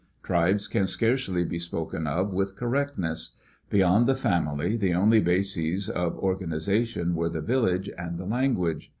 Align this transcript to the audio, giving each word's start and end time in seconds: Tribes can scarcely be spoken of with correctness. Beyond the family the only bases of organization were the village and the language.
Tribes 0.23 0.67
can 0.67 0.87
scarcely 0.87 1.43
be 1.45 1.59
spoken 1.59 2.07
of 2.07 2.33
with 2.33 2.55
correctness. 2.55 3.37
Beyond 3.69 4.07
the 4.07 4.15
family 4.15 4.75
the 4.75 4.95
only 4.95 5.19
bases 5.21 5.91
of 5.91 6.17
organization 6.17 7.13
were 7.13 7.29
the 7.29 7.39
village 7.39 7.87
and 7.99 8.17
the 8.17 8.25
language. 8.25 8.89